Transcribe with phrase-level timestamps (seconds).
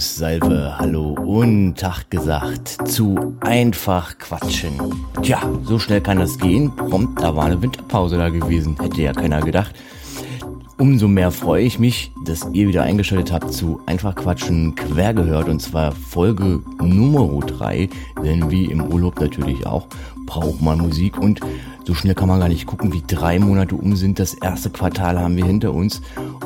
[0.00, 4.72] Servus, Salve, Hallo und Tag gesagt zu einfach quatschen.
[5.22, 6.74] Tja, so schnell kann das gehen.
[6.74, 8.78] Prompt, da war eine Winterpause da gewesen.
[8.80, 9.74] Hätte ja keiner gedacht.
[10.78, 15.48] Umso mehr freue ich mich, dass ihr wieder eingeschaltet habt zu Einfach Quatschen quer gehört
[15.48, 17.90] und zwar Folge Nummer 3,
[18.24, 19.86] denn wie im Urlaub natürlich auch
[20.30, 21.40] braucht man Musik und
[21.84, 24.20] so schnell kann man gar nicht gucken, wie drei Monate um sind.
[24.20, 26.02] Das erste Quartal haben wir hinter uns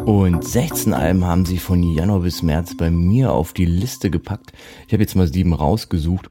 [0.06, 4.52] und 16 Alben haben sie von Januar bis März bei mir auf die Liste gepackt.
[4.86, 6.30] Ich habe jetzt mal sieben rausgesucht,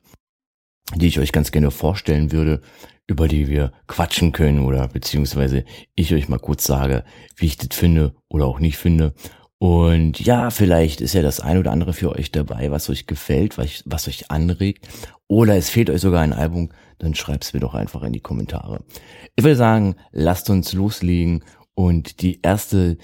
[0.96, 2.59] die ich euch ganz gerne vorstellen würde,
[3.06, 7.04] über die wir quatschen können oder beziehungsweise ich euch mal kurz sage,
[7.36, 9.14] wie ich das finde oder auch nicht finde.
[9.59, 13.59] Und ja, vielleicht ist ja das ein oder andere für euch dabei, was euch gefällt,
[13.59, 14.88] was, was euch anregt.
[15.28, 18.20] Oder es fehlt euch sogar ein Album, dann schreibt es mir doch einfach in die
[18.20, 18.84] Kommentare.
[19.36, 21.44] Ich würde sagen, lasst uns loslegen.
[21.76, 22.98] Und die erste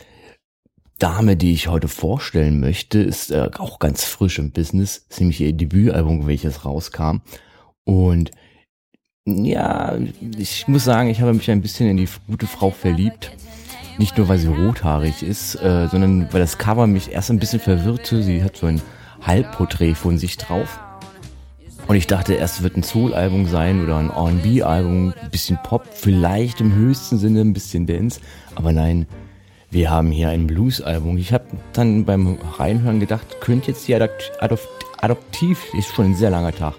[0.99, 5.05] Dame, die ich heute vorstellen möchte, ist äh, auch ganz frisch im Business.
[5.09, 7.21] ist nämlich ihr Debütalbum, welches rauskam.
[7.85, 8.31] Und
[9.25, 9.97] ja,
[10.37, 13.31] ich muss sagen, ich habe mich ein bisschen in die gute Frau verliebt.
[13.97, 17.59] Nicht nur, weil sie rothaarig ist, äh, sondern weil das Cover mich erst ein bisschen
[17.59, 18.23] verwirrte.
[18.23, 18.81] Sie hat so ein
[19.21, 20.79] Halbporträt von sich drauf.
[21.89, 26.61] Und ich dachte, erst wird ein Soul-Album sein oder ein R&B-Album, ein bisschen Pop, vielleicht
[26.61, 28.19] im höchsten Sinne ein bisschen Dance.
[28.53, 29.07] Aber nein,
[29.71, 31.17] wir haben hier ein Blues-Album.
[31.17, 36.15] Ich habe dann beim Reinhören gedacht, könnte jetzt die Adopt Adopt Adoptiv, ist schon ein
[36.15, 36.75] sehr langer Tag,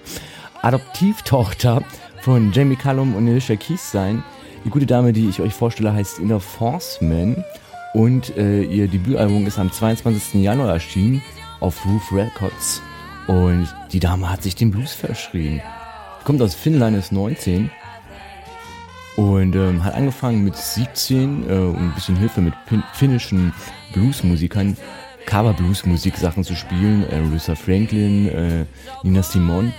[0.62, 1.82] Adoptivtochter
[2.20, 4.22] von Jamie Cullum und Alicia Keys sein.
[4.64, 7.44] Die gute Dame, die ich euch vorstelle, heißt Inner Forceman
[7.94, 10.34] und äh, ihr Debütalbum ist am 22.
[10.40, 11.20] Januar erschienen
[11.58, 12.80] auf Roof Records
[13.30, 15.62] und die Dame hat sich den Blues verschrien.
[16.24, 17.70] Kommt aus Finnland, ist 19
[19.14, 22.54] und ähm, hat angefangen mit 17 äh, und ein bisschen Hilfe mit
[22.92, 23.52] finnischen
[23.92, 24.76] Bluesmusikern
[25.26, 28.64] Cover-Blues-Musik Sachen zu spielen, äh, Aretha Franklin, äh,
[29.04, 29.72] Nina Simone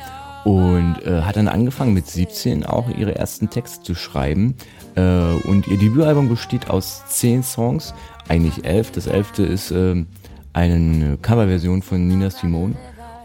[0.46, 4.56] und äh, hat dann angefangen mit 17 auch ihre ersten Texte zu schreiben.
[4.96, 7.94] Äh, und ihr Debütalbum besteht aus 10 Songs,
[8.30, 8.92] eigentlich 11.
[8.92, 9.40] Das 11.
[9.40, 10.06] ist äh,
[10.54, 12.76] eine Coverversion von Nina Simone.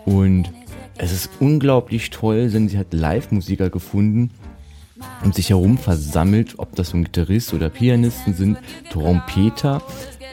[0.07, 0.51] Und
[0.97, 4.31] es ist unglaublich toll, denn sie hat Live-Musiker gefunden
[5.25, 8.59] und sich herum versammelt, ob das ein Gitarrist oder Pianisten sind,
[8.91, 9.83] Trompeter,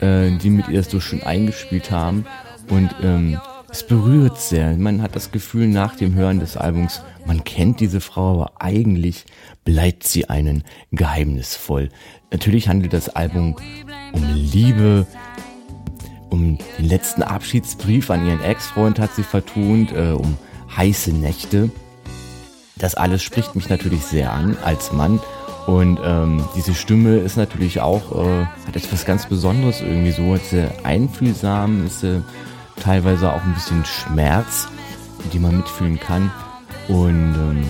[0.00, 2.24] äh, die mit ihr das so schön eingespielt haben.
[2.70, 3.38] Und ähm,
[3.70, 4.74] es berührt sehr.
[4.76, 9.24] Man hat das Gefühl nach dem Hören des Albums, man kennt diese Frau, aber eigentlich
[9.64, 11.88] bleibt sie einen geheimnisvoll.
[12.30, 13.56] Natürlich handelt das Album
[14.12, 15.06] um Liebe,
[16.34, 20.36] um den letzten Abschiedsbrief an ihren Ex-Freund hat sie vertont, äh, um
[20.76, 21.70] heiße Nächte.
[22.76, 25.20] Das alles spricht mich natürlich sehr an als Mann.
[25.66, 30.50] Und ähm, diese Stimme ist natürlich auch, äh, hat etwas ganz Besonderes irgendwie so, ist
[30.50, 32.22] sie einfühlsam, ist sie
[32.76, 34.68] teilweise auch ein bisschen Schmerz,
[35.32, 36.30] die man mitfühlen kann.
[36.88, 37.64] Und ähm,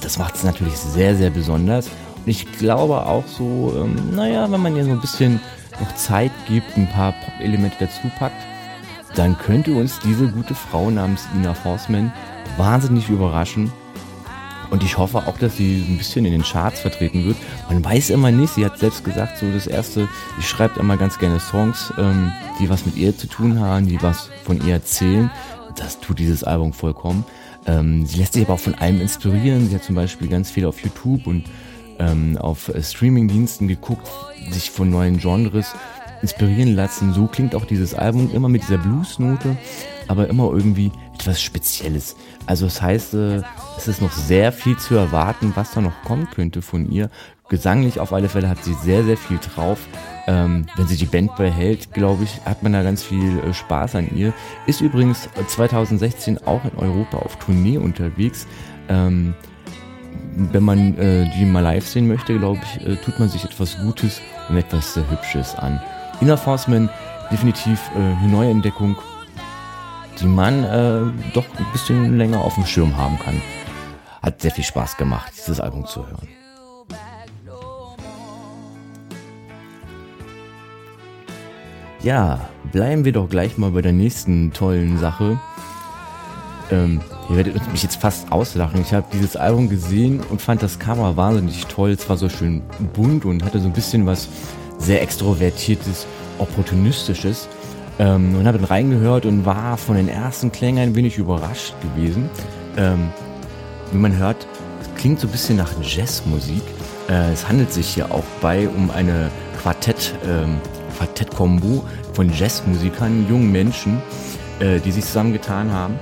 [0.00, 1.88] das macht es natürlich sehr, sehr besonders.
[2.16, 5.38] Und ich glaube auch so, ähm, naja, wenn man ihr so ein bisschen
[5.80, 8.42] noch Zeit gibt, ein paar Pop-Elemente dazu packt,
[9.14, 12.12] dann könnte uns diese gute Frau namens Ina Forsman
[12.56, 13.72] wahnsinnig überraschen.
[14.70, 17.36] Und ich hoffe auch, dass sie ein bisschen in den Charts vertreten wird.
[17.68, 21.18] Man weiß immer nicht, sie hat selbst gesagt, so das erste, sie schreibt immer ganz
[21.18, 25.30] gerne Songs, ähm, die was mit ihr zu tun haben, die was von ihr erzählen.
[25.76, 27.24] Das tut dieses Album vollkommen.
[27.66, 29.68] Ähm, sie lässt sich aber auch von allem inspirieren.
[29.68, 31.44] Sie hat zum Beispiel ganz viel auf YouTube und
[31.98, 34.08] ähm, auf äh, Streamingdiensten geguckt,
[34.50, 35.74] sich von neuen Genres
[36.22, 37.12] inspirieren lassen.
[37.12, 39.56] So klingt auch dieses Album immer mit dieser Bluesnote,
[40.08, 42.16] aber immer irgendwie etwas Spezielles.
[42.46, 43.42] Also das heißt, äh,
[43.76, 47.10] es ist noch sehr viel zu erwarten, was da noch kommen könnte von ihr.
[47.48, 49.78] Gesanglich auf alle Fälle hat sie sehr, sehr viel drauf.
[50.26, 53.94] Ähm, wenn sie die Band behält, glaube ich, hat man da ganz viel äh, Spaß
[53.94, 54.32] an ihr.
[54.66, 58.48] Ist übrigens 2016 auch in Europa auf Tournee unterwegs.
[58.88, 59.34] Ähm,
[60.36, 63.78] wenn man äh, die mal live sehen möchte, glaube ich, äh, tut man sich etwas
[63.78, 65.80] Gutes und etwas sehr Hübsches an.
[66.20, 66.90] Ina Forsman,
[67.30, 68.96] definitiv äh, eine neue Entdeckung,
[70.20, 73.40] die man äh, doch ein bisschen länger auf dem Schirm haben kann.
[74.22, 76.28] Hat sehr viel Spaß gemacht, dieses Album zu hören.
[82.02, 85.40] Ja, bleiben wir doch gleich mal bei der nächsten tollen Sache.
[86.70, 88.80] Ähm, ihr werdet mich jetzt fast auslachen.
[88.80, 91.90] Ich habe dieses Album gesehen und fand das Cover wahnsinnig toll.
[91.90, 92.62] Es war so schön
[92.94, 94.28] bunt und hatte so ein bisschen was
[94.78, 96.06] sehr extrovertiertes,
[96.38, 97.48] opportunistisches.
[97.98, 102.28] Ähm, und habe dann reingehört und war von den ersten Klängen ein wenig überrascht gewesen.
[102.76, 103.10] Ähm,
[103.92, 104.46] wie man hört,
[104.82, 106.62] es klingt so ein bisschen nach Jazzmusik.
[107.08, 109.30] Äh, es handelt sich hier auch bei um eine
[109.62, 110.60] Quartett, ähm,
[110.98, 114.02] Quartett-Kombo von Jazzmusikern, jungen Menschen,
[114.60, 115.94] äh, die sich zusammengetan haben.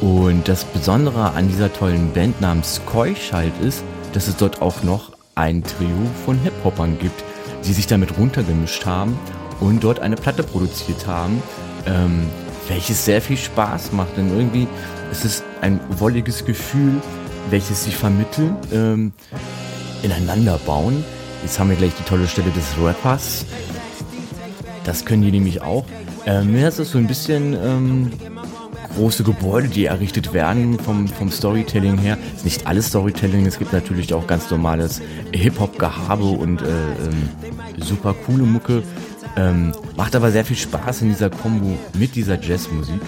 [0.00, 5.12] Und das Besondere an dieser tollen Band namens Keuschalt ist, dass es dort auch noch
[5.34, 5.88] ein Trio
[6.24, 7.22] von Hip-Hoppern gibt,
[7.64, 9.18] die sich damit runtergemischt haben
[9.60, 11.42] und dort eine Platte produziert haben,
[11.86, 12.26] ähm,
[12.68, 14.16] welches sehr viel Spaß macht.
[14.16, 14.68] Denn irgendwie
[15.10, 17.00] ist es ein wolliges Gefühl,
[17.50, 19.12] welches sie vermitteln, ähm,
[20.02, 21.04] ineinander bauen.
[21.42, 23.46] Jetzt haben wir gleich die tolle Stelle des Rappers.
[24.84, 25.84] Das können die nämlich auch.
[26.26, 28.10] Ähm, mir ist es so ein bisschen ähm,
[28.94, 32.18] große Gebäude, die errichtet werden vom, vom Storytelling her.
[32.34, 35.00] Ist nicht alles Storytelling, es gibt natürlich auch ganz normales
[35.32, 37.28] Hip-Hop-Gehabe und äh, ähm,
[37.78, 38.82] super coole Mucke.
[39.36, 43.00] Ähm, macht aber sehr viel Spaß in dieser Kombo mit dieser Jazzmusik.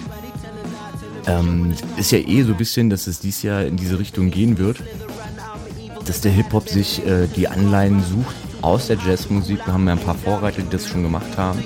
[1.27, 4.57] Ähm, ist ja eh so ein bisschen, dass es dieses Jahr in diese Richtung gehen
[4.57, 4.81] wird,
[6.05, 9.65] dass der Hip-Hop sich äh, die Anleihen sucht aus der Jazzmusik.
[9.65, 11.63] Wir haben ja ein paar Vorreiter, die das schon gemacht haben.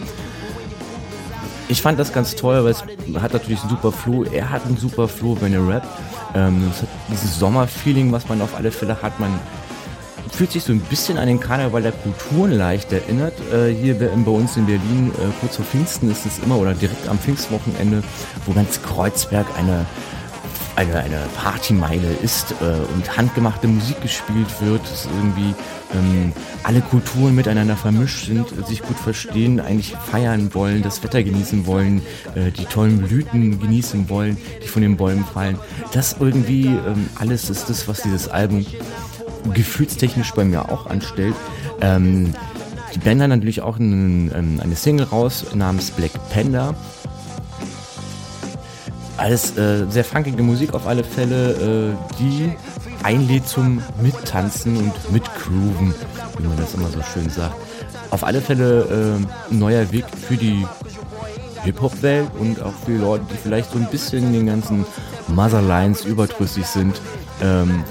[1.67, 2.83] Ich fand das ganz toll, weil es
[3.21, 4.23] hat natürlich einen super Flow.
[4.23, 5.87] Er hat einen super Flow, wenn er rappt.
[6.35, 9.19] Ähm, es hat dieses Sommerfeeling, was man auf alle Fälle hat.
[9.19, 9.39] Man
[10.31, 13.33] fühlt sich so ein bisschen an den Karneval der Kulturen leicht erinnert.
[13.51, 17.07] Äh, hier bei uns in Berlin, äh, kurz vor Pfingsten ist es immer, oder direkt
[17.07, 18.03] am Pfingstwochenende,
[18.45, 19.85] wo ganz Kreuzberg eine
[20.75, 25.53] eine, eine Partymeile ist äh, und handgemachte Musik gespielt wird, dass irgendwie
[25.93, 26.33] ähm,
[26.63, 32.01] alle Kulturen miteinander vermischt sind, sich gut verstehen, eigentlich feiern wollen, das Wetter genießen wollen,
[32.35, 35.57] äh, die tollen Blüten genießen wollen, die von den Bäumen fallen.
[35.93, 38.65] Das irgendwie ähm, alles ist das, was dieses Album
[39.53, 41.35] gefühlstechnisch bei mir auch anstellt.
[41.81, 42.33] Ähm,
[42.93, 46.75] die Band hat natürlich auch einen, ähm, eine Single raus namens Black Panda.
[49.17, 52.51] Alles äh, sehr funkige Musik auf alle Fälle, äh, die
[53.03, 55.93] einlädt zum Mittanzen und Mitgrooven,
[56.37, 57.55] wie man das immer so schön sagt.
[58.11, 59.19] Auf alle Fälle
[59.49, 60.65] äh, ein neuer Weg für die
[61.63, 64.85] Hip-Hop-Welt und auch für Leute, die vielleicht so ein bisschen den ganzen
[65.27, 67.01] Motherlines überdrüssig sind.
[67.41, 67.83] Ähm,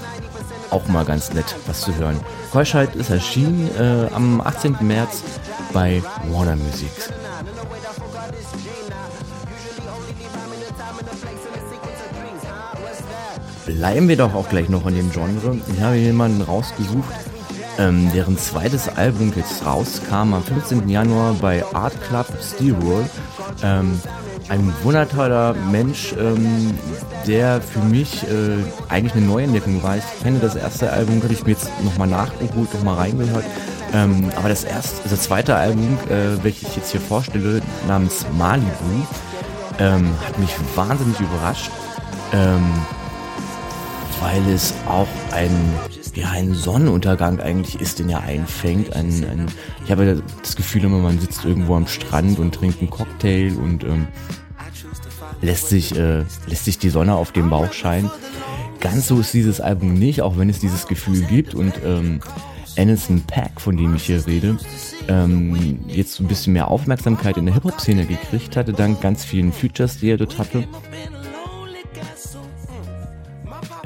[0.69, 2.19] auch mal ganz nett, was zu hören.
[2.51, 4.77] Keuschheit ist erschienen äh, am 18.
[4.81, 5.23] März
[5.73, 6.01] bei
[6.31, 6.89] Warner Music.
[13.65, 15.57] Bleiben wir doch auch gleich noch in dem Genre.
[15.73, 17.13] Ich habe jemanden rausgesucht,
[17.79, 20.87] ähm, deren zweites Album jetzt rauskam am 15.
[20.87, 23.09] Januar bei Art Club Steelworld.
[23.63, 23.99] Ähm,
[24.49, 26.77] ein wundertoller Mensch, ähm,
[27.25, 28.57] der für mich äh,
[28.89, 29.97] eigentlich eine Neuentdeckung war.
[29.97, 33.45] Ich kenne das erste Album, habe ich mir jetzt nochmal nachgeholt, nochmal reingehört.
[33.93, 38.67] Ähm, aber das erste, das zweite Album, äh, welches ich jetzt hier vorstelle, namens Malibu,
[39.79, 41.71] ähm, hat mich wahnsinnig überrascht,
[42.33, 42.71] ähm,
[44.25, 45.51] weil es auch ein
[46.15, 48.95] ja, ein Sonnenuntergang eigentlich ist, den er einfängt.
[48.95, 49.45] Ein, ein,
[49.83, 53.83] ich habe das Gefühl immer, man sitzt irgendwo am Strand und trinkt einen Cocktail und
[53.83, 54.07] ähm,
[55.41, 58.09] lässt, sich, äh, lässt sich die Sonne auf dem Bauch scheinen.
[58.79, 62.21] Ganz so ist dieses Album nicht, auch wenn es dieses Gefühl gibt und ähm,
[62.77, 64.57] Anderson Pack, von dem ich hier rede,
[65.07, 69.99] ähm, jetzt ein bisschen mehr Aufmerksamkeit in der Hip-Hop-Szene gekriegt hatte, dank ganz vielen Features,
[69.99, 70.65] die er dort hatte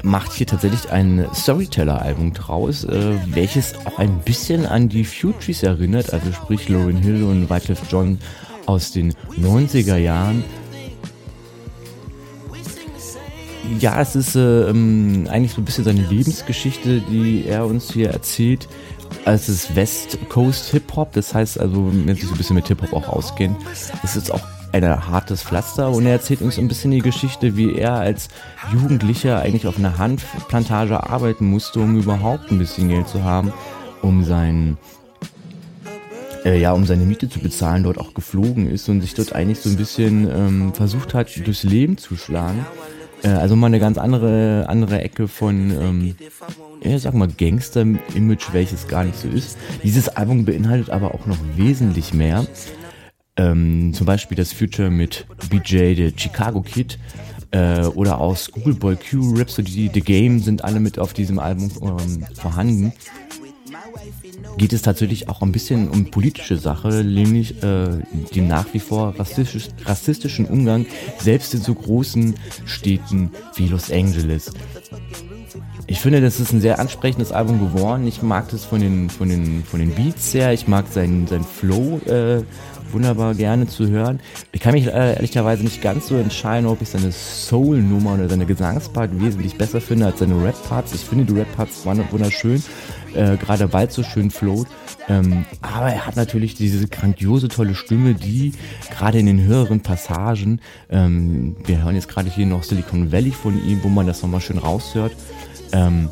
[0.03, 6.13] macht hier tatsächlich ein Storyteller-Album draus, äh, welches auch ein bisschen an die Fugees erinnert,
[6.13, 8.20] also sprich Lauryn Hill und Wycliffe John
[8.65, 10.44] aus den 90er Jahren.
[13.79, 18.10] Ja, es ist äh, ähm, eigentlich so ein bisschen seine Lebensgeschichte, die er uns hier
[18.10, 18.68] erzählt.
[19.25, 22.68] Es ist West Coast Hip Hop, das heißt also, wenn sich so ein bisschen mit
[22.68, 23.58] Hip Hop auch auskennt,
[24.03, 24.41] es ist auch
[24.72, 28.30] ein hartes Pflaster und er erzählt uns ein bisschen die Geschichte, wie er als
[28.72, 33.52] Jugendlicher eigentlich auf einer Hanfplantage arbeiten musste, um überhaupt ein bisschen Geld zu haben,
[34.02, 34.78] um sein
[36.46, 39.60] äh, ja, um seine Miete zu bezahlen, dort auch geflogen ist und sich dort eigentlich
[39.60, 42.66] so ein bisschen ähm, versucht hat, durchs Leben zu schlagen.
[43.24, 46.16] Äh, also mal eine ganz andere, andere Ecke von, ähm,
[46.82, 49.58] ja, sag mal, Gangster-Image, welches gar nicht so ist.
[49.84, 52.46] Dieses Album beinhaltet aber auch noch wesentlich mehr.
[53.39, 57.00] Ähm, zum Beispiel das Future mit BJ, der Chicago Kid,
[57.51, 62.25] äh, oder aus Schoolboy Q, Rhapsody, The Game sind alle mit auf diesem Album ähm,
[62.34, 62.91] vorhanden.
[64.58, 68.00] Geht es tatsächlich auch ein bisschen um politische Sache, nämlich äh,
[68.36, 70.86] den nach wie vor rassistisch, rassistischen Umgang,
[71.19, 74.51] selbst in so großen Städten wie Los Angeles.
[75.88, 78.05] Ich finde, das ist ein sehr ansprechendes Album geworden.
[78.05, 80.53] Ich mag das von den, von den, von den Beats her.
[80.53, 82.43] Ich mag seinen, seinen Flow, äh,
[82.93, 84.19] wunderbar gerne zu hören.
[84.51, 88.46] Ich kann mich äh, ehrlicherweise nicht ganz so entscheiden, ob ich seine Soul-Nummer oder seine
[88.46, 90.93] Gesangspart wesentlich besser finde als seine Rap-Parts.
[90.93, 92.63] Ich finde die Rap-Parts wunderschön,
[93.13, 94.67] äh, gerade weil es so schön float.
[95.08, 98.53] Ähm, aber er hat natürlich diese grandiose, tolle Stimme, die
[98.96, 103.53] gerade in den höheren Passagen, ähm, wir hören jetzt gerade hier noch Silicon Valley von
[103.67, 105.13] ihm, wo man das nochmal schön raushört,
[105.72, 106.10] ähm,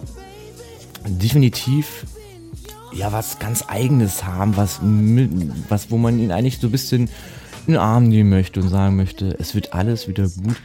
[1.06, 2.06] definitiv
[2.94, 4.80] ja was ganz eigenes haben, was,
[5.70, 7.10] was wo man ihn eigentlich so ein bisschen
[7.68, 10.56] in den Arm nehmen möchte und sagen möchte, es wird alles wieder gut.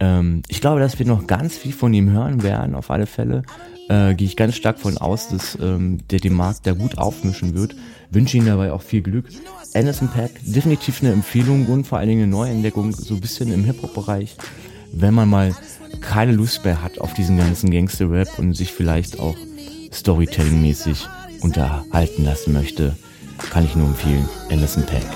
[0.00, 3.42] Ähm, ich glaube, dass wir noch ganz viel von ihm hören werden, auf alle Fälle.
[3.88, 7.54] Äh, Gehe ich ganz stark von aus, dass ähm, der den Markt da gut aufmischen
[7.54, 7.76] wird.
[8.10, 9.26] Wünsche ihm dabei auch viel Glück.
[9.74, 13.64] Anderson Pack, definitiv eine Empfehlung und vor allen Dingen eine Neuentdeckung, so ein bisschen im
[13.64, 14.36] Hip-Hop-Bereich,
[14.92, 15.54] wenn man mal
[16.00, 19.36] keine Lust mehr hat auf diesen ganzen Gangster-Rap und sich vielleicht auch
[19.92, 21.06] Storytelling-mäßig
[21.40, 22.96] unterhalten lassen möchte,
[23.50, 25.06] kann ich nur empfehlen, Anderson Pack.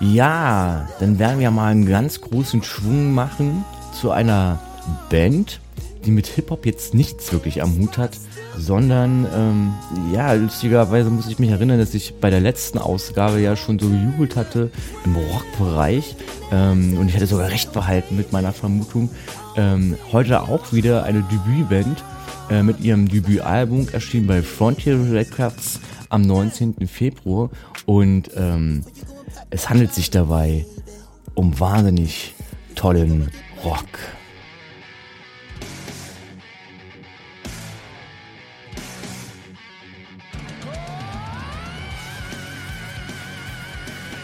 [0.00, 3.64] Ja, dann werden wir mal einen ganz großen Schwung machen
[3.98, 4.58] zu einer
[5.10, 5.60] Band,
[6.04, 8.18] die mit Hip-Hop jetzt nichts wirklich am Hut hat,
[8.56, 9.74] sondern ähm,
[10.12, 13.88] ja, lustigerweise muss ich mich erinnern, dass ich bei der letzten Ausgabe ja schon so
[13.88, 14.70] gejubelt hatte
[15.04, 16.16] im Rockbereich
[16.50, 19.10] ähm, und ich hatte sogar recht behalten mit meiner Vermutung.
[19.56, 22.02] Ähm, heute auch wieder eine Debütband
[22.50, 26.86] äh, mit ihrem Debütalbum erschienen bei Frontier Records am 19.
[26.86, 27.50] Februar
[27.86, 28.84] und ähm,
[29.50, 30.66] es handelt sich dabei
[31.34, 32.34] um wahnsinnig
[32.74, 33.30] tollen
[33.64, 33.86] Rock.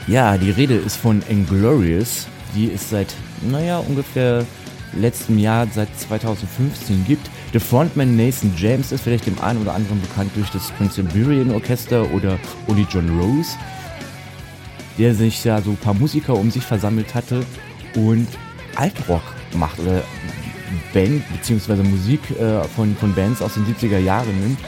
[0.08, 4.46] Ja, die Rede ist von Inglorious, die es seit, naja, ungefähr
[4.94, 7.28] letztem Jahr, seit 2015 gibt.
[7.52, 11.50] Der Frontman Nathan James ist vielleicht dem einen oder anderen bekannt durch das Prince Iberian
[11.50, 12.38] Orchester oder
[12.68, 13.50] Uli John Rose,
[14.96, 17.44] der sich ja so ein paar Musiker um sich versammelt hatte
[17.94, 18.28] und
[18.76, 19.22] Altrock
[19.58, 20.02] macht oder
[20.94, 21.82] Band bzw.
[21.82, 24.58] Musik äh, von, von Bands aus den 70er Jahren nimmt.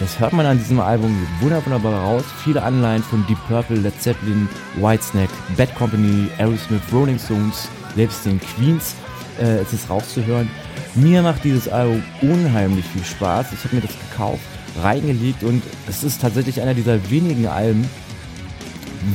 [0.00, 2.24] Das hört man an diesem Album wunderbar, raus.
[2.42, 8.40] Viele Anleihen von Deep Purple, Led Zeppelin, Whitesnake, Bad Company, Aerosmith, Rolling Stones, selbst den
[8.40, 8.96] Queens
[9.40, 10.50] äh, es ist rauszuhören.
[10.94, 13.46] Mir macht dieses Album unheimlich viel Spaß.
[13.52, 14.42] Ich habe mir das gekauft,
[14.82, 17.88] reingelegt und es ist tatsächlich einer dieser wenigen Alben,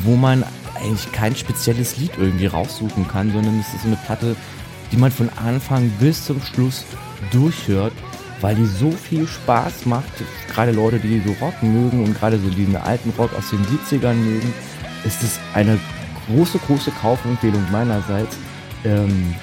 [0.03, 0.43] wo man
[0.75, 4.36] eigentlich kein spezielles Lied irgendwie raussuchen kann, sondern es ist eine Platte,
[4.91, 6.86] die man von Anfang bis zum Schluss
[7.31, 7.93] durchhört
[8.41, 10.12] weil die so viel Spaß macht.
[10.53, 14.13] Gerade Leute, die so Rock mögen und gerade so diesen alten Rock aus den 70ern
[14.13, 14.53] mögen,
[15.05, 15.79] ist es eine
[16.27, 18.38] große, große Kaufempfehlung meinerseits.
[18.86, 19.36] Ähm,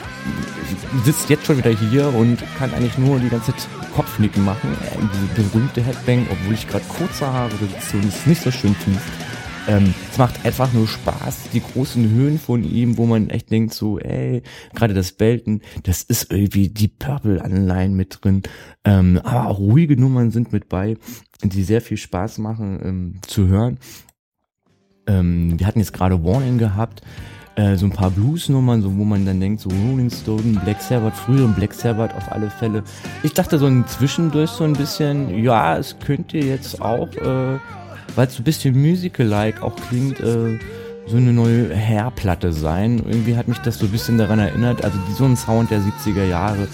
[1.04, 4.72] sitzt jetzt schon wieder hier und kann eigentlich nur die ganze Zeit Kopfnicken machen.
[4.72, 8.74] Äh, diese berühmte Headbang, obwohl ich gerade kurze Haare besitze und es nicht so schön
[8.74, 9.00] finde.
[9.68, 13.74] Ähm, es macht einfach nur Spaß, die großen Höhen von ihm, wo man echt denkt
[13.74, 14.42] so, ey,
[14.74, 18.42] gerade das Belten, das ist irgendwie die Purple-Anleihen mit drin.
[18.84, 20.96] Ähm, aber auch ruhige Nummern sind mit bei,
[21.42, 23.78] die sehr viel Spaß machen ähm, zu hören.
[25.08, 27.02] Ähm, wir hatten jetzt gerade Warning gehabt,
[27.56, 31.16] äh, so ein paar Blues-Nummern, so wo man dann denkt, so Rolling Stone, Black Sabbath,
[31.16, 32.84] früheren Black Sabbath auf alle Fälle.
[33.22, 37.58] Ich dachte so ein Zwischendurch so ein bisschen, ja, es könnte jetzt auch äh,
[38.14, 40.58] weil es so ein bisschen musical-like auch klingt, äh,
[41.06, 42.98] so eine neue Hairplatte sein.
[43.06, 44.84] Irgendwie hat mich das so ein bisschen daran erinnert.
[44.84, 46.66] Also so ein Sound der 70er Jahre,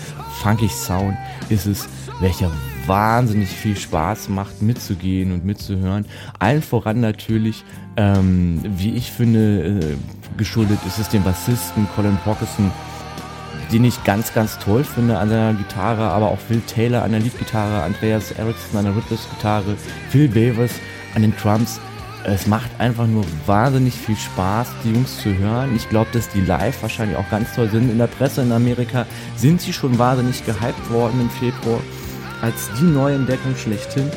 [0.43, 1.17] funkig Sound
[1.51, 1.89] ist es,
[2.21, 2.51] welcher
[2.87, 6.07] wahnsinnig viel Spaß macht, mitzugehen und mitzuhören.
[6.39, 7.65] Allen voran natürlich,
[7.97, 9.97] ähm, wie ich finde, äh,
[10.37, 12.71] geschuldet ist es dem Bassisten Colin Parkinson,
[13.71, 17.21] den ich ganz, ganz toll finde an seiner Gitarre, aber auch Phil Taylor an der
[17.21, 19.77] Leadgitarre, Andreas Eriksson an der Rhythmus-Gitarre,
[20.11, 20.73] Phil Bavers
[21.15, 21.81] an den Drums.
[22.25, 25.75] Es macht einfach nur wahnsinnig viel Spaß, die Jungs zu hören.
[25.75, 27.91] Ich glaube, dass die live wahrscheinlich auch ganz toll sind.
[27.91, 31.81] In der Presse in Amerika sind sie schon wahnsinnig gehypt worden im Februar
[32.41, 34.09] als die neue Entdeckung schlechthin.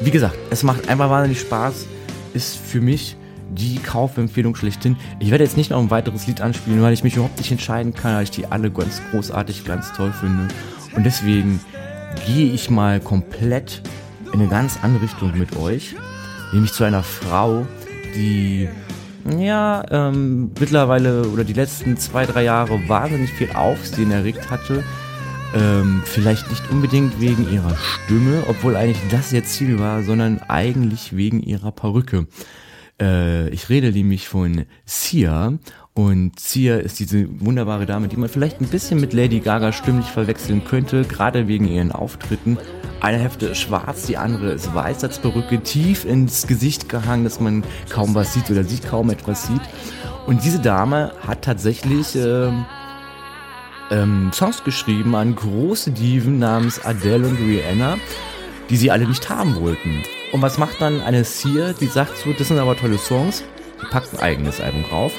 [0.00, 1.86] Wie gesagt, es macht einfach wahnsinnig Spaß.
[2.32, 3.16] Ist für mich
[3.50, 4.96] die Kaufempfehlung schlechthin.
[5.18, 7.94] Ich werde jetzt nicht noch ein weiteres Lied anspielen, weil ich mich überhaupt nicht entscheiden
[7.94, 10.48] kann, weil ich die alle ganz großartig, ganz toll finde.
[10.94, 11.60] Und deswegen
[12.26, 13.82] gehe ich mal komplett
[14.38, 15.96] in eine ganz andere Richtung mit euch,
[16.52, 17.66] nämlich zu einer Frau,
[18.14, 18.68] die
[19.36, 24.84] ja ähm, mittlerweile oder die letzten zwei, drei Jahre wahnsinnig viel Aufsehen erregt hatte.
[25.56, 31.16] Ähm, vielleicht nicht unbedingt wegen ihrer Stimme, obwohl eigentlich das ihr Ziel war, sondern eigentlich
[31.16, 32.28] wegen ihrer Perücke.
[33.00, 35.54] Äh, ich rede nämlich von Sia.
[35.98, 40.06] Und Sia ist diese wunderbare Dame, die man vielleicht ein bisschen mit Lady Gaga stimmlich
[40.06, 42.56] verwechseln könnte, gerade wegen ihren Auftritten.
[43.00, 47.40] Eine Hälfte ist schwarz, die andere ist weiß als Perücke, tief ins Gesicht gehangen, dass
[47.40, 49.60] man kaum was sieht oder sie kaum etwas sieht.
[50.28, 52.64] Und diese Dame hat tatsächlich ähm,
[53.90, 57.96] ähm, Songs geschrieben an große Diven namens Adele und Rihanna,
[58.70, 60.04] die sie alle nicht haben wollten.
[60.30, 63.42] Und was macht dann eine Seer, die sagt so, das sind aber tolle Songs,
[63.82, 65.12] die packt ein eigenes Album drauf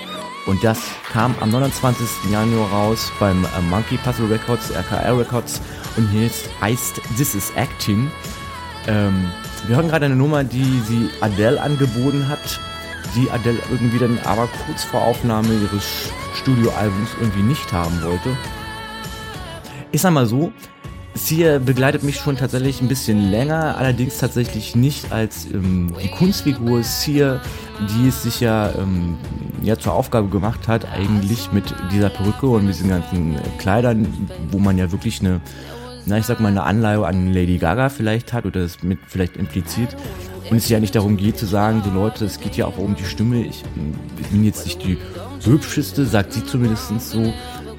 [0.49, 0.79] und das
[1.11, 2.31] kam am 29.
[2.31, 5.61] Januar raus beim äh, Monkey Puzzle Records, RKR Records
[5.95, 8.09] und jetzt heißt This is Acting.
[8.87, 9.29] Ähm,
[9.67, 12.59] wir hören gerade eine Nummer, die sie Adele angeboten hat,
[13.15, 18.35] die Adele irgendwie dann aber kurz vor Aufnahme ihres Studioalbums irgendwie nicht haben wollte.
[19.91, 20.51] Ich sag mal so,
[21.13, 26.81] Sia begleitet mich schon tatsächlich ein bisschen länger, allerdings tatsächlich nicht als ähm, die Kunstfigur
[26.81, 27.41] Sia,
[27.79, 29.17] die es sich ja, ähm,
[29.63, 34.07] ja zur Aufgabe gemacht hat, eigentlich mit dieser Perücke und diesen ganzen Kleidern,
[34.51, 35.41] wo man ja wirklich eine,
[36.05, 39.37] na ich sag mal, eine Anleihe an Lady Gaga vielleicht hat oder es mit vielleicht
[39.37, 39.95] impliziert.
[40.49, 42.95] Und es ja nicht darum geht zu sagen, so Leute, es geht ja auch um
[42.95, 43.41] die Stimme.
[43.41, 43.63] Ich,
[44.19, 44.97] ich bin jetzt nicht die
[45.43, 47.33] hübscheste, sagt sie zumindest so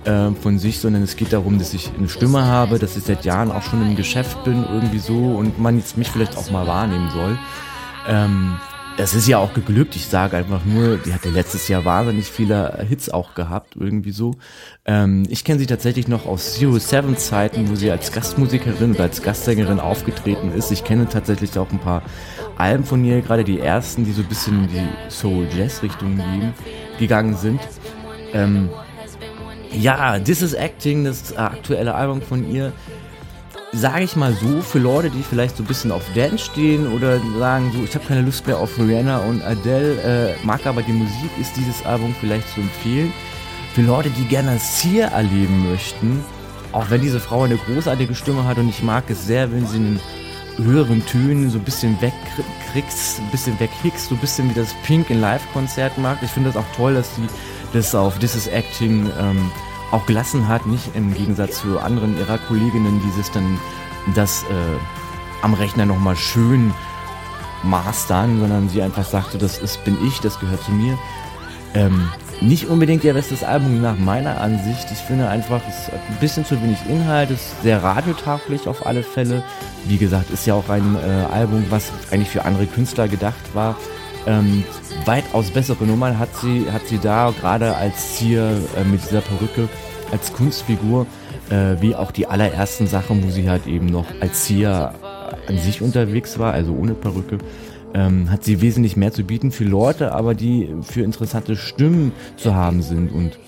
[0.04, 3.24] äh, von sich, sondern es geht darum, dass ich eine Stimme habe, dass ich seit
[3.24, 6.66] Jahren auch schon im Geschäft bin, irgendwie so und man jetzt mich vielleicht auch mal
[6.66, 7.38] wahrnehmen soll.
[8.08, 8.54] Ähm,
[8.96, 9.96] es ist ja auch geglückt.
[9.96, 14.34] Ich sage einfach nur, die hatte letztes Jahr wahnsinnig viele Hits auch gehabt, irgendwie so.
[14.84, 19.04] Ähm, ich kenne sie tatsächlich noch aus Zero Seven Zeiten, wo sie als Gastmusikerin oder
[19.04, 20.70] als Gastsängerin aufgetreten ist.
[20.70, 22.02] Ich kenne tatsächlich auch ein paar
[22.58, 26.20] Alben von ihr, gerade die ersten, die so ein bisschen in die Soul-Jazz-Richtung
[26.98, 27.60] gegangen sind.
[28.32, 28.68] Ähm,
[29.72, 32.72] ja, This is Acting, das aktuelle Album von ihr,
[33.72, 37.20] sage ich mal so, für Leute, die vielleicht so ein bisschen auf Dance stehen oder
[37.38, 40.92] sagen so, ich habe keine Lust mehr auf Rihanna und Adele, äh, mag aber die
[40.92, 43.12] Musik, ist dieses Album vielleicht zu empfehlen.
[43.74, 46.24] Für Leute, die gerne Sia erleben möchten,
[46.72, 49.76] auch wenn diese Frau eine großartige Stimme hat und ich mag es sehr, wenn sie
[49.76, 50.00] in
[50.56, 55.10] höheren Tönen so ein bisschen wegkriegst, ein bisschen weghickst, so ein bisschen wie das Pink
[55.10, 56.22] in Live-Konzert macht.
[56.22, 57.26] Ich finde das auch toll, dass sie
[57.72, 59.50] das auf This is Acting ähm,
[59.90, 63.58] auch gelassen hat, nicht im Gegensatz zu anderen ihrer Kolleginnen, die sich dann
[64.14, 64.54] das äh,
[65.42, 66.72] am Rechner nochmal schön
[67.62, 70.98] mastern, sondern sie einfach sagte, das ist, bin ich, das gehört zu mir.
[71.74, 72.08] Ähm,
[72.40, 74.90] nicht unbedingt ihr bestes Album nach meiner Ansicht.
[74.90, 79.02] Ich finde einfach, es hat ein bisschen zu wenig Inhalt, ist sehr radiotauglich auf alle
[79.02, 79.42] Fälle.
[79.84, 83.76] Wie gesagt, ist ja auch ein äh, Album, was eigentlich für andere Künstler gedacht war.
[84.26, 84.64] Ähm,
[85.06, 89.68] weitaus bessere Nummern hat sie, hat sie da, gerade als Zier äh, mit dieser Perücke,
[90.12, 91.06] als Kunstfigur,
[91.50, 94.92] äh, wie auch die allerersten Sachen, wo sie halt eben noch als Zier
[95.48, 97.38] an sich unterwegs war, also ohne Perücke.
[97.92, 102.54] Ähm, hat sie wesentlich mehr zu bieten für Leute, aber die für interessante Stimmen zu
[102.54, 103.38] haben sind und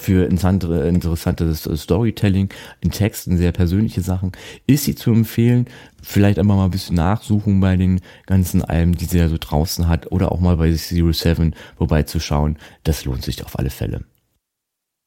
[0.00, 2.48] für interessante, interessantes Storytelling
[2.80, 4.32] in Texten, sehr persönliche Sachen,
[4.66, 5.66] ist sie zu empfehlen.
[6.02, 9.88] Vielleicht einfach mal ein bisschen nachsuchen bei den ganzen Alben, die sie ja so draußen
[9.88, 12.58] hat oder auch mal bei Zero Seven vorbeizuschauen.
[12.84, 14.04] Das lohnt sich auf alle Fälle.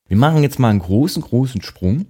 [0.08, 2.06] Wir machen jetzt mal einen großen, großen Sprung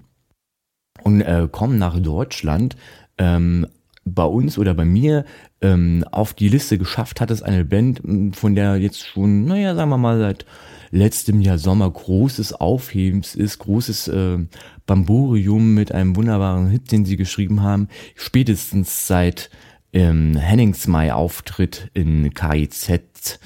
[1.03, 2.75] und äh, kommen nach Deutschland.
[3.17, 3.67] Ähm,
[4.05, 5.25] bei uns oder bei mir
[5.61, 8.01] ähm, auf die Liste geschafft hat es eine Band,
[8.35, 10.45] von der jetzt schon, naja, sagen wir mal, seit
[10.93, 14.37] letztem Jahr Sommer großes Aufhebens ist, großes äh,
[14.85, 19.49] Bamburium mit einem wunderbaren Hit, den sie geschrieben haben, spätestens seit
[19.91, 23.39] ähm, Henningsmai Auftritt in KIZ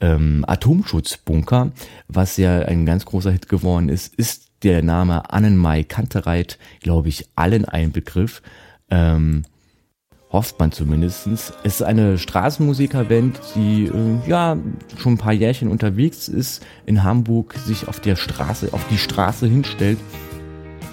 [0.00, 1.72] ähm, Atomschutzbunker,
[2.06, 7.26] was ja ein ganz großer Hit geworden ist, ist der Name Annenmai Kantereit, glaube ich,
[7.34, 8.42] allen ein Begriff.
[8.90, 9.42] Ähm,
[10.32, 11.52] hofft man zumindestens.
[11.62, 14.56] Es ist eine Straßenmusikerband, die äh, ja
[14.96, 19.46] schon ein paar Jährchen unterwegs ist, in Hamburg sich auf der Straße, auf die Straße
[19.46, 19.98] hinstellt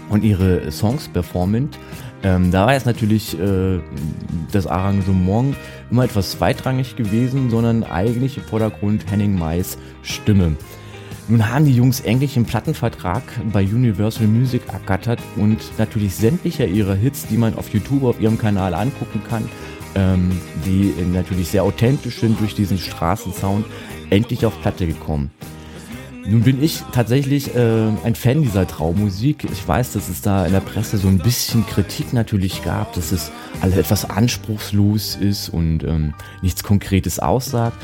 [0.09, 1.77] und ihre Songs performt.
[2.21, 3.79] Ähm, da war jetzt natürlich äh,
[4.51, 5.55] das Arrangement
[5.89, 10.57] immer etwas zweitrangig gewesen, sondern eigentlich im Vordergrund Henning Mais Stimme.
[11.29, 13.21] Nun haben die Jungs eigentlich einen Plattenvertrag
[13.53, 18.39] bei Universal Music ergattert und natürlich sämtliche ihrer Hits, die man auf YouTube auf ihrem
[18.39, 19.47] Kanal angucken kann,
[19.93, 23.63] ähm, die natürlich sehr authentisch sind durch diesen Straßensound,
[24.09, 25.29] endlich auf Platte gekommen.
[26.25, 29.45] Nun bin ich tatsächlich äh, ein Fan dieser Traummusik.
[29.51, 33.11] Ich weiß, dass es da in der Presse so ein bisschen Kritik natürlich gab, dass
[33.11, 37.77] es alles etwas anspruchslos ist und ähm, nichts Konkretes aussagt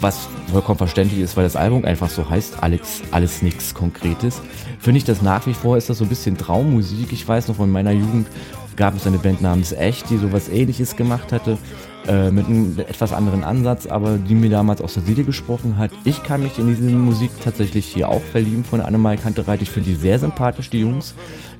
[0.00, 4.40] was vollkommen verständlich ist, weil das Album einfach so heißt, Alex, alles nichts Konkretes.
[4.78, 7.12] Finde ich das nach wie vor, ist das so ein bisschen Traummusik.
[7.12, 8.28] Ich weiß noch, von meiner Jugend
[8.76, 11.58] gab es eine Band namens Echt, die sowas ähnliches gemacht hatte.
[12.06, 15.90] äh, mit einem etwas anderen Ansatz, aber die mir damals aus der Seele gesprochen hat.
[16.04, 19.62] Ich kann mich in diese Musik tatsächlich hier auch verlieben von Annemai Kantereit.
[19.62, 21.14] Ich finde die sehr sympathisch, die Jungs.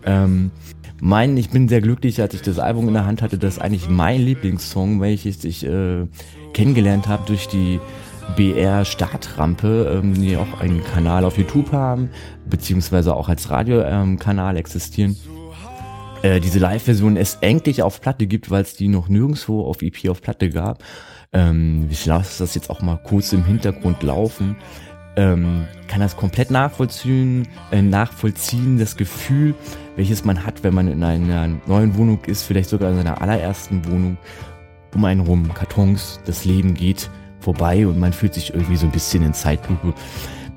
[0.05, 0.51] Ähm,
[1.01, 3.39] mein, ich bin sehr glücklich, als ich das Album in der Hand hatte.
[3.39, 6.07] Das ist eigentlich mein Lieblingssong, welches ich äh,
[6.57, 7.79] kennengelernt habe durch die
[8.35, 12.09] BR Startrampe, ähm, die auch einen Kanal auf YouTube haben,
[12.49, 15.17] beziehungsweise auch als Radiokanal ähm, existieren.
[16.23, 20.09] Äh, diese Live-Version es endlich auf Platte gibt, weil es die noch nirgendwo auf EP
[20.09, 20.83] auf Platte gab.
[21.33, 24.57] Ähm, ich lasse das jetzt auch mal kurz im Hintergrund laufen.
[25.19, 29.55] Ähm, kann das komplett nachvollziehen, äh, nachvollziehen, das Gefühl,
[29.95, 33.85] welches man hat, wenn man in einer neuen Wohnung ist, vielleicht sogar in seiner allerersten
[33.87, 34.17] Wohnung,
[34.97, 38.93] um einen rum, Kartons, das Leben geht vorbei und man fühlt sich irgendwie so ein
[38.93, 39.93] bisschen in Zeitlupe.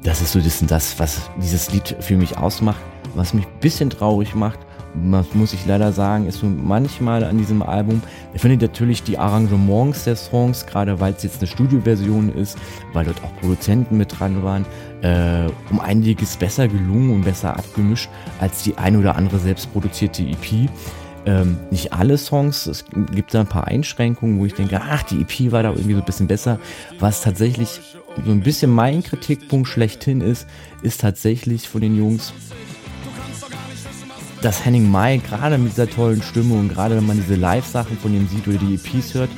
[0.02, 2.80] Das ist so das, das was dieses Lied für mich ausmacht,
[3.16, 4.60] was mich ein bisschen traurig macht,
[4.96, 8.02] muss ich leider sagen, ist so manchmal an diesem Album,
[8.34, 12.58] ich finde natürlich die Arrangements der Songs, gerade weil es jetzt eine Studioversion ist,
[12.94, 14.66] weil dort auch Produzenten mit dran waren,
[15.02, 20.24] äh, um einiges besser gelungen und besser abgemischt als die ein oder andere selbst produzierte
[20.24, 20.70] EP.
[21.26, 25.22] Ähm, nicht alle Songs, es gibt da ein paar Einschränkungen, wo ich denke, ach, die
[25.22, 26.60] EP war da irgendwie so ein bisschen besser.
[27.00, 27.82] Was tatsächlich
[28.26, 30.48] so ein bisschen mein Kritikpunkt schlechthin ist,
[30.82, 32.34] ist tatsächlich von den Jungs,
[34.42, 38.14] dass Henning Mai gerade mit dieser tollen Stimme und gerade wenn man diese Live-Sachen von
[38.14, 39.30] ihm sieht oder die EPs hört,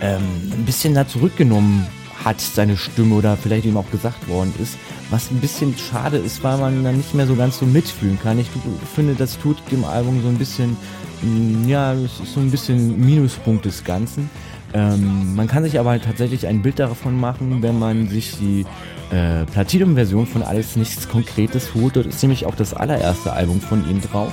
[0.00, 1.86] ähm, ein bisschen da zurückgenommen
[2.24, 4.76] hat, seine Stimme oder vielleicht ihm auch gesagt worden ist.
[5.10, 8.38] Was ein bisschen schade ist, weil man dann nicht mehr so ganz so mitfühlen kann.
[8.38, 8.48] Ich
[8.94, 10.76] finde, das tut dem Album so ein bisschen,
[11.22, 14.30] mm, ja, es ist so ein bisschen Minuspunkt des Ganzen.
[14.74, 18.66] Ähm, man kann sich aber halt tatsächlich ein Bild davon machen, wenn man sich die
[19.10, 21.96] äh, Platinum-Version von Alles Nichts Konkretes holt.
[21.96, 24.32] Dort ist nämlich auch das allererste Album von ihm drauf.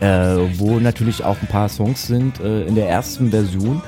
[0.00, 3.80] Äh, wo natürlich auch ein paar Songs sind äh, in der ersten Version.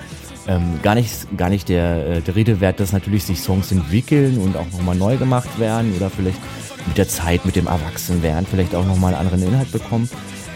[0.48, 4.38] Ähm, gar nicht, gar nicht der, äh, der Rede wert, dass natürlich sich Songs entwickeln
[4.38, 6.38] und auch nochmal neu gemacht werden oder vielleicht
[6.86, 10.08] mit der Zeit, mit dem Erwachsenwerden vielleicht auch nochmal einen anderen Inhalt bekommen.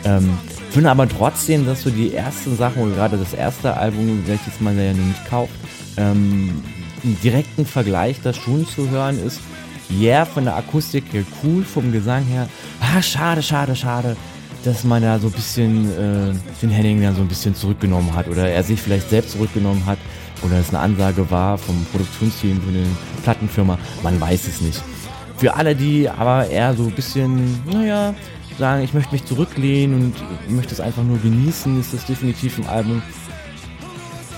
[0.05, 0.38] Ähm,
[0.70, 4.94] finde aber trotzdem, dass so die ersten Sachen gerade das erste Album, welches man ja
[4.94, 5.52] nicht kauft,
[5.98, 6.62] ähm,
[7.05, 9.40] im direkten Vergleich das schon zu hören ist.
[9.90, 12.48] Yeah, von der Akustik her cool, vom Gesang her.
[12.81, 14.16] Ah, schade, schade, schade,
[14.64, 18.29] dass man da so ein bisschen äh, den Henning dann so ein bisschen zurückgenommen hat
[18.29, 19.98] oder er sich vielleicht selbst zurückgenommen hat
[20.42, 22.87] oder es eine Ansage war vom Produktionsteam von der
[23.22, 23.79] Plattenfirma.
[24.03, 24.83] Man weiß es nicht.
[25.37, 28.14] Für alle, die aber eher so ein bisschen, naja,
[28.59, 30.12] sagen, ich möchte mich zurücklehnen
[30.48, 33.03] und möchte es einfach nur genießen, ist das definitiv ein Album,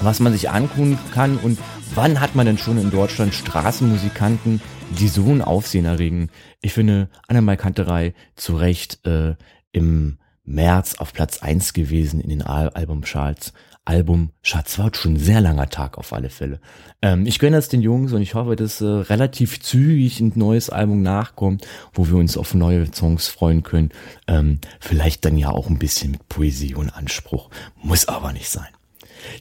[0.03, 1.59] was man sich angucken kann und
[1.95, 4.61] Wann hat man denn schon in Deutschland Straßenmusikanten,
[4.99, 6.29] die so ein Aufsehen erregen?
[6.61, 9.37] Ich finde, Annemai Kanterei zu Recht äh,
[9.75, 13.53] im März auf Platz eins gewesen in den Al Albumcharts.
[13.87, 16.59] Album Schatz war schon ein sehr langer Tag auf alle Fälle.
[17.03, 20.71] Ähm, ich gönne das den Jungs und ich hoffe, dass äh, relativ zügig ein neues
[20.71, 23.91] Album nachkommt, wo wir uns auf neue Songs freuen können.
[24.27, 27.51] Ähm, vielleicht dann ja auch ein bisschen mit Poesie und Anspruch.
[27.83, 28.69] Muss aber nicht sein.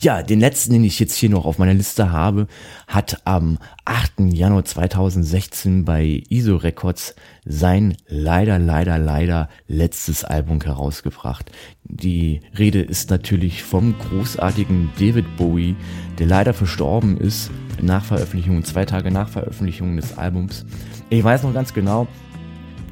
[0.01, 2.47] Ja, den letzten, den ich jetzt hier noch auf meiner Liste habe,
[2.88, 4.31] hat am 8.
[4.31, 11.51] Januar 2016 bei ISO Records sein leider, leider, leider letztes Album herausgebracht.
[11.83, 15.75] Die Rede ist natürlich vom großartigen David Bowie,
[16.19, 20.65] der leider verstorben ist nach Veröffentlichung, zwei Tage nach Veröffentlichung des Albums.
[21.09, 22.07] Ich weiß noch ganz genau,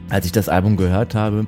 [0.09, 1.45] als ich das Album gehört habe,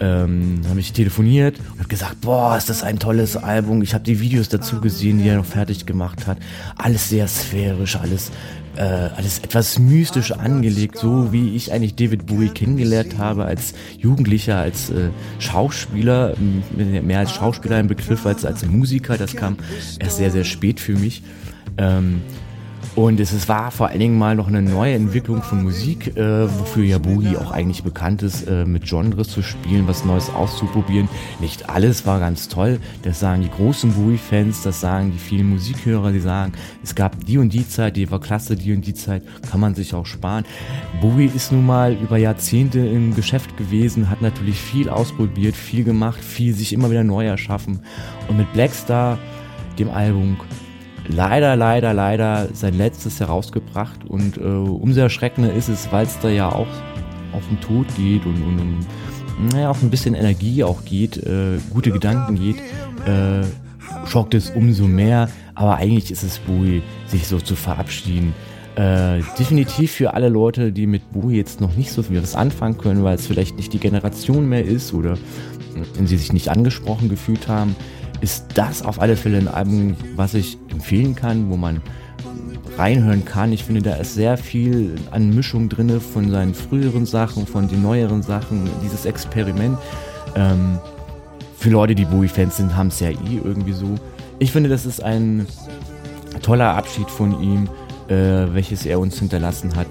[0.00, 3.82] ähm, habe ich telefoniert und habe gesagt, boah, ist das ein tolles Album.
[3.82, 6.38] Ich habe die Videos dazu gesehen, die er noch fertig gemacht hat.
[6.76, 8.32] Alles sehr sphärisch, alles,
[8.76, 14.58] äh, alles etwas mystisch angelegt, so wie ich eigentlich David Bowie kennengelernt habe als Jugendlicher,
[14.58, 16.34] als äh, Schauspieler,
[16.76, 19.16] mehr als Schauspieler im Begriff als als Musiker.
[19.16, 19.56] Das kam
[20.00, 21.22] erst sehr, sehr spät für mich.
[21.76, 22.20] Ähm,
[22.96, 26.84] und es war vor allen Dingen mal noch eine neue Entwicklung von Musik, äh, wofür
[26.84, 31.08] ja Boogie auch eigentlich bekannt ist, äh, mit Genres zu spielen, was Neues auszuprobieren.
[31.40, 32.78] Nicht alles war ganz toll.
[33.02, 36.52] Das sagen die großen Boogie-Fans, das sagen die vielen Musikhörer, die sagen,
[36.84, 39.74] es gab die und die Zeit, die war klasse, die und die Zeit kann man
[39.74, 40.44] sich auch sparen.
[41.00, 46.22] Boogie ist nun mal über Jahrzehnte im Geschäft gewesen, hat natürlich viel ausprobiert, viel gemacht,
[46.22, 47.80] viel sich immer wieder neu erschaffen.
[48.28, 49.18] Und mit Blackstar,
[49.80, 50.36] dem Album,
[51.08, 54.04] leider, leider, leider sein letztes herausgebracht.
[54.06, 56.66] Und äh, umso erschreckender ist es, weil es da ja auch
[57.32, 58.86] auf den Tod geht und, und, und
[59.52, 62.56] naja, auch ein bisschen Energie auch geht, äh, gute Gedanken geht,
[63.06, 63.44] äh,
[64.06, 68.34] schockt es umso mehr, aber eigentlich ist es Bowie, sich so zu verabschieden.
[68.76, 72.78] Äh, definitiv für alle Leute, die mit Bowie jetzt noch nicht so viel was anfangen
[72.78, 75.16] können, weil es vielleicht nicht die Generation mehr ist oder
[75.94, 77.76] wenn sie sich nicht angesprochen gefühlt haben,
[78.24, 81.82] ist das auf alle Fälle ein Album, was ich empfehlen kann, wo man
[82.78, 83.52] reinhören kann.
[83.52, 87.82] Ich finde, da ist sehr viel an Mischung drin von seinen früheren Sachen, von den
[87.82, 89.76] neueren Sachen, dieses Experiment.
[90.36, 90.78] Ähm,
[91.58, 93.94] für Leute, die Bowie-Fans sind, haben es ja eh irgendwie so.
[94.38, 95.46] Ich finde, das ist ein
[96.40, 97.68] toller Abschied von ihm,
[98.08, 99.88] äh, welches er uns hinterlassen hat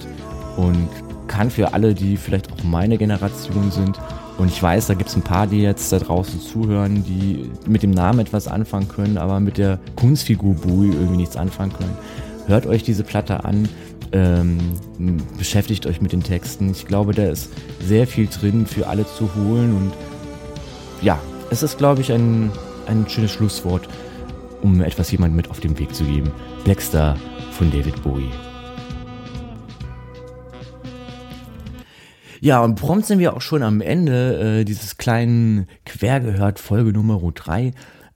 [0.57, 0.89] und
[1.27, 3.99] kann für alle, die vielleicht auch meine Generation sind,
[4.37, 7.83] und ich weiß, da gibt es ein paar, die jetzt da draußen zuhören, die mit
[7.83, 11.95] dem Namen etwas anfangen können, aber mit der Kunstfigur Bowie irgendwie nichts anfangen können.
[12.47, 13.69] Hört euch diese Platte an,
[14.11, 14.57] ähm,
[15.37, 16.71] beschäftigt euch mit den Texten.
[16.71, 17.49] Ich glaube, da ist
[17.81, 19.91] sehr viel drin für alle zu holen und
[21.01, 21.19] ja,
[21.51, 22.51] es ist, glaube ich, ein,
[22.87, 23.87] ein schönes Schlusswort,
[24.61, 26.31] um etwas jemandem mit auf den Weg zu geben.
[26.63, 27.17] Blackstar
[27.51, 28.31] von David Bowie.
[32.43, 37.21] Ja, und prompt sind wir auch schon am Ende äh, dieses kleinen Quergehört Folge Nummer
[37.33, 37.71] 3.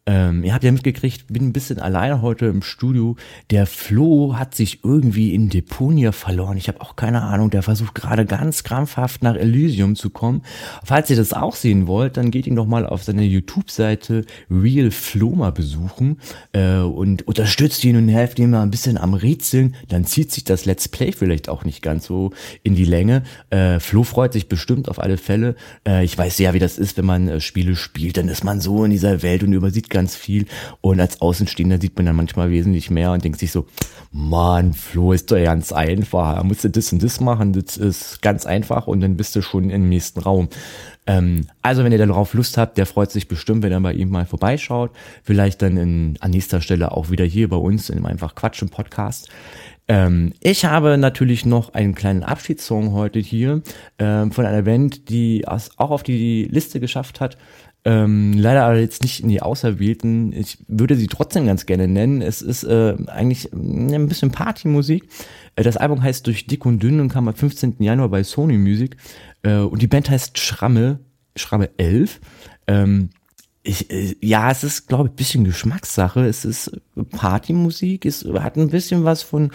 [0.07, 3.17] Ähm, ihr habt ja mitgekriegt, bin ein bisschen alleine heute im Studio.
[3.51, 6.55] Der Flo hat sich irgendwie in Deponia verloren.
[6.55, 7.49] Ich habe auch keine Ahnung.
[7.49, 10.43] Der versucht gerade ganz krampfhaft nach Elysium zu kommen.
[10.85, 14.91] Falls ihr das auch sehen wollt, dann geht ihn doch mal auf seine YouTube-Seite Real
[14.91, 16.21] Flo mal besuchen
[16.53, 19.75] äh, und unterstützt ihn und helft ihm mal ein bisschen am Rätseln.
[19.89, 22.31] Dann zieht sich das Let's Play vielleicht auch nicht ganz so
[22.63, 23.23] in die Länge.
[23.49, 25.55] Äh, Flo freut sich bestimmt auf alle Fälle.
[25.85, 28.15] Äh, ich weiß ja, wie das ist, wenn man äh, Spiele spielt.
[28.15, 30.45] Dann ist man so in dieser Welt und übersieht ganz viel.
[30.81, 33.65] Und als Außenstehender sieht man dann manchmal wesentlich mehr und denkt sich so,
[34.11, 36.35] Mann, Flo, ist doch ganz einfach.
[36.35, 37.53] Da musst du das und das machen.
[37.53, 40.49] Das ist ganz einfach und dann bist du schon im nächsten Raum.
[41.07, 44.09] Ähm, also, wenn ihr darauf Lust habt, der freut sich bestimmt, wenn er bei ihm
[44.09, 44.91] mal vorbeischaut.
[45.23, 49.29] Vielleicht dann in, an nächster Stelle auch wieder hier bei uns in einfach Quatschen Podcast.
[49.89, 53.61] Ähm, ich habe natürlich noch einen kleinen Abschiedssong heute hier
[53.99, 57.37] ähm, von einer Band, die es auch auf die Liste geschafft hat.
[57.87, 60.33] Ähm, leider aber jetzt nicht in die Auserwählten.
[60.33, 62.21] Ich würde sie trotzdem ganz gerne nennen.
[62.21, 65.07] Es ist äh, eigentlich ein bisschen Partymusik.
[65.55, 67.77] Äh, das Album heißt Durch Dick und Dünn und kam am 15.
[67.79, 68.97] Januar bei Sony Music.
[69.41, 70.99] Äh, und die Band heißt Schramme,
[71.37, 72.19] Schramme 11.
[72.67, 73.11] Ähm,
[73.63, 76.25] ich, äh, ja, es ist, glaube ich, ein bisschen Geschmackssache.
[76.25, 79.51] Es ist Partymusik, es hat ein bisschen was von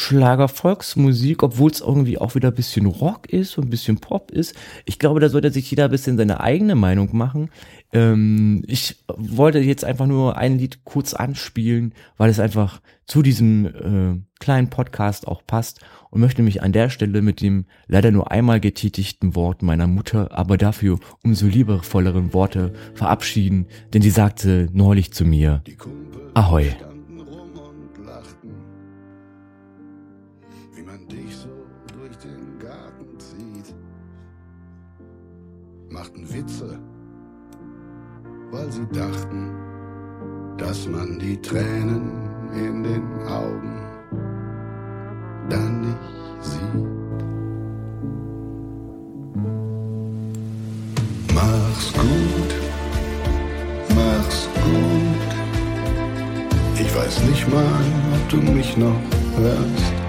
[0.00, 4.30] Schlager Volksmusik, obwohl es irgendwie auch wieder ein bisschen Rock ist und ein bisschen Pop
[4.30, 4.54] ist.
[4.86, 7.50] Ich glaube, da sollte sich jeder ein bisschen seine eigene Meinung machen.
[7.92, 13.66] Ähm, ich wollte jetzt einfach nur ein Lied kurz anspielen, weil es einfach zu diesem
[13.66, 18.30] äh, kleinen Podcast auch passt und möchte mich an der Stelle mit dem leider nur
[18.30, 25.12] einmal getätigten Wort meiner Mutter, aber dafür umso liebevolleren Worte verabschieden, denn sie sagte neulich
[25.12, 25.62] zu mir,
[26.32, 26.74] Ahoi.
[36.32, 36.78] Witze,
[38.50, 39.50] weil sie dachten,
[40.56, 42.12] dass man die Tränen
[42.54, 43.80] in den Augen
[45.48, 47.20] dann nicht sieht.
[51.34, 52.54] Mach's gut,
[53.94, 55.30] mach's gut.
[56.80, 57.64] Ich weiß nicht mal,
[58.14, 59.00] ob du mich noch
[59.36, 59.99] hörst.